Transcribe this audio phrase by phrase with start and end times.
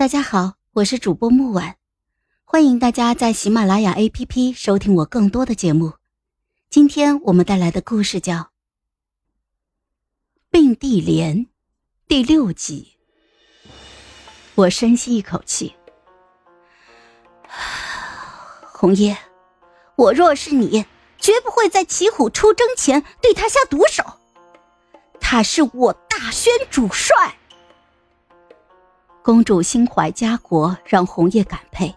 [0.00, 1.74] 大家好，我是主播木婉，
[2.44, 5.92] 欢迎大家在喜马拉雅 APP 收听我更多的节目。
[6.70, 8.34] 今天我们带来的故事叫
[10.50, 11.36] 《并蒂莲》
[12.08, 12.96] 第六集。
[14.54, 15.74] 我深吸一口气，
[18.72, 19.18] 红叶，
[19.96, 20.86] 我若是你，
[21.18, 24.02] 绝不会在齐虎出征前对他下毒手。
[25.20, 27.36] 他是我大宣主帅。
[29.30, 31.94] 公主心怀家国，让红叶感佩，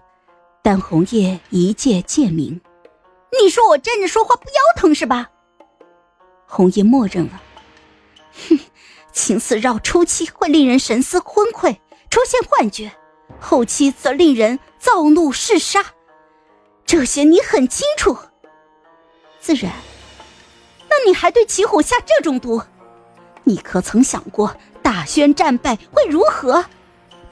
[0.62, 2.62] 但红叶一介贱民。
[3.42, 5.32] 你说我站着说话不腰疼是吧？
[6.46, 7.42] 红叶默认了。
[8.34, 8.60] 哼，
[9.12, 11.76] 情丝绕初期会令人神思昏聩，
[12.12, 12.92] 出现幻觉，
[13.40, 15.84] 后期则令人躁怒嗜杀，
[16.86, 18.16] 这些你很清楚。
[19.40, 19.74] 自然，
[20.88, 22.62] 那你还对齐虎下这种毒？
[23.44, 26.64] 你可曾想过大宣战败会如何？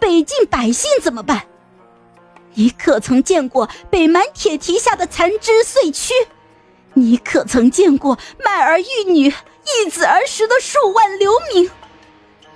[0.02, 1.44] 北境百姓怎么办？
[2.56, 6.12] 你可曾见过北蛮铁蹄下的残肢碎躯？
[6.96, 11.70] 你可曾见过卖儿育女、易子而食的数万流民？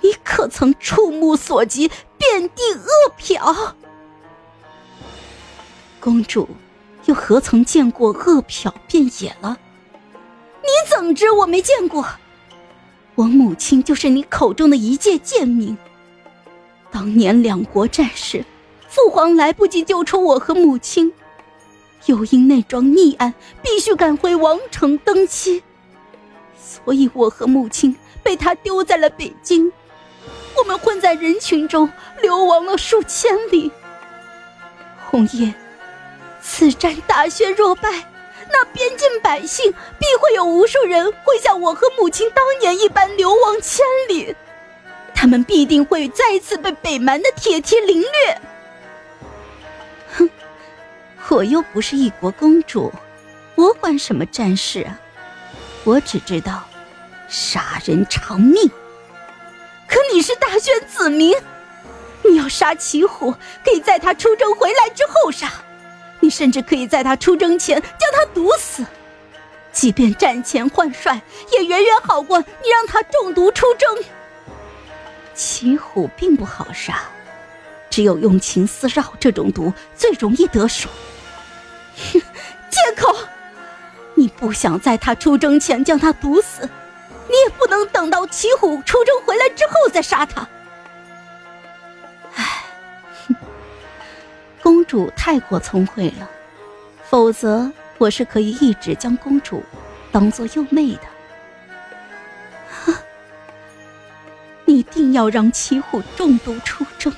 [0.00, 3.74] 你可曾触目所及遍地恶殍？
[6.00, 6.48] 公主
[7.04, 9.56] 又何曾见过恶殍遍野了？
[10.62, 12.04] 你怎知我没见过？
[13.14, 15.78] 我母亲就是你口中的一介贱民。
[16.96, 18.42] 当年两国战事，
[18.88, 21.12] 父皇来不及救出我和母亲，
[22.06, 25.62] 又因那桩逆案必须赶回王城登基，
[26.58, 29.70] 所以我和母亲被他丢在了北京。
[30.56, 31.86] 我们混在人群中
[32.22, 33.70] 流亡了数千里。
[35.10, 35.52] 红叶，
[36.40, 37.90] 此战大宣若败，
[38.50, 44.34] 那边境百姓必会有无数人会像我和母亲当年一般流亡千里。
[45.16, 48.40] 他们必定会再次被北蛮的铁蹄凌掠。
[50.14, 50.30] 哼，
[51.30, 52.92] 我又不是一国公主，
[53.54, 55.00] 我管什么战事啊？
[55.84, 56.62] 我只知道，
[57.28, 58.70] 杀人偿命。
[59.88, 61.34] 可你是大宣子民，
[62.22, 63.32] 你要杀齐虎，
[63.64, 65.48] 可以在他出征回来之后杀；
[66.20, 68.84] 你甚至可以在他出征前将他毒死。
[69.72, 71.20] 即便战前换帅，
[71.52, 73.98] 也远远好过你让他中毒出征。
[75.36, 77.00] 骑虎并不好杀，
[77.90, 80.88] 只有用情丝绕这种毒最容易得手。
[82.12, 82.20] 哼，
[82.70, 83.14] 借口！
[84.14, 86.62] 你不想在他出征前将他毒死，
[87.28, 90.48] 你也不能等到骑虎出征回来之后再杀他。
[92.34, 92.64] 唉，
[94.62, 96.30] 公主太过聪慧了，
[97.10, 99.62] 否则我是可以一直将公主
[100.10, 101.15] 当做幼妹的。
[104.90, 107.12] 定要让齐虎中毒出征，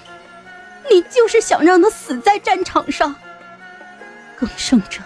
[0.90, 3.14] 你就是想让他死在战场上。
[4.36, 5.00] 更胜者，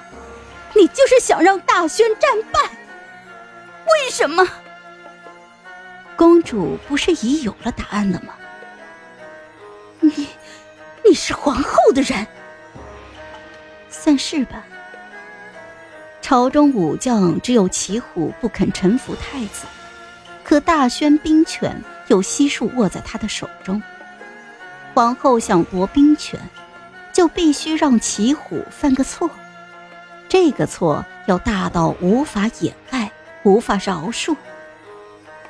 [0.74, 2.60] 你就是想让大宣战败。
[3.86, 4.46] 为什么？
[6.16, 8.34] 公主不是已有了答案了吗？
[10.00, 10.28] 你，
[11.04, 12.26] 你是皇后的人，
[13.88, 14.62] 算是吧。
[16.20, 19.64] 朝中武将只有齐虎不肯臣服太子，
[20.44, 21.82] 可大宣兵权。
[22.12, 23.82] 有悉数握在他的手中。
[24.92, 26.38] 皇后想夺兵权，
[27.10, 29.30] 就必须让齐虎犯个错。
[30.28, 33.10] 这个错要大到无法掩盖、
[33.44, 34.36] 无法饶恕。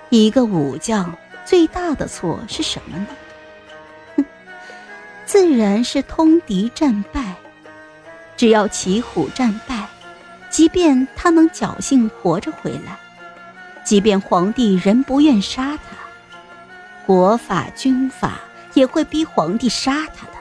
[0.09, 1.12] 一个武将
[1.45, 3.06] 最大的错是什么呢？
[4.17, 4.25] 哼，
[5.27, 7.34] 自然是通敌战败。
[8.37, 9.89] 只要齐虎战败，
[10.49, 12.97] 即便他能侥幸活着回来，
[13.83, 15.97] 即便皇帝仍不愿杀他。
[17.06, 18.40] 国法军法
[18.74, 20.31] 也会逼皇帝杀他。